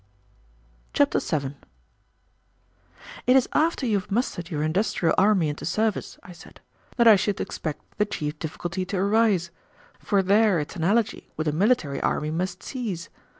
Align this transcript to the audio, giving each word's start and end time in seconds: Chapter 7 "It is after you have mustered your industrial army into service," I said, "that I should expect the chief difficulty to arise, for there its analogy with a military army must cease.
Chapter 0.93 1.19
7 1.19 1.57
"It 3.27 3.35
is 3.35 3.47
after 3.53 3.85
you 3.85 3.99
have 3.99 4.09
mustered 4.09 4.49
your 4.49 4.63
industrial 4.63 5.13
army 5.15 5.47
into 5.47 5.63
service," 5.63 6.17
I 6.23 6.31
said, 6.31 6.59
"that 6.97 7.07
I 7.07 7.15
should 7.15 7.39
expect 7.39 7.99
the 7.99 8.05
chief 8.07 8.39
difficulty 8.39 8.83
to 8.85 8.97
arise, 8.97 9.51
for 9.99 10.23
there 10.23 10.59
its 10.59 10.75
analogy 10.75 11.29
with 11.37 11.47
a 11.47 11.51
military 11.51 12.01
army 12.01 12.31
must 12.31 12.63
cease. 12.63 13.09